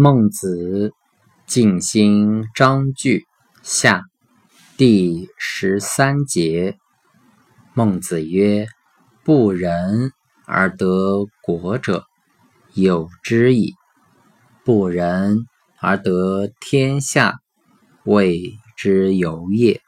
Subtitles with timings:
[0.00, 0.90] 孟子
[1.44, 3.26] 《静心章句
[3.64, 3.98] 下》
[4.76, 6.78] 第十三节，
[7.74, 8.68] 孟子曰
[9.26, 10.12] ：“不仁
[10.46, 12.04] 而得国者，
[12.74, 13.72] 有之矣；
[14.64, 15.38] 不仁
[15.80, 17.40] 而得天下，
[18.04, 19.80] 谓之有也。”